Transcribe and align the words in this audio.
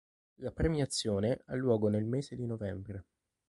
La 0.37 0.49
premiazione 0.49 1.41
ha 1.45 1.53
luogo 1.55 1.87
nel 1.87 2.05
mese 2.05 2.35
di 2.35 2.47
novembre. 2.47 3.05